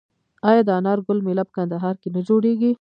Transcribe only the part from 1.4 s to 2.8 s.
په کندهار کې نه جوړیږي؟